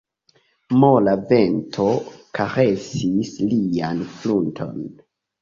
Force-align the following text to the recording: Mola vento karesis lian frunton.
Mola 0.83 1.11
vento 1.31 1.85
karesis 2.39 3.35
lian 3.53 4.03
frunton. 4.17 4.83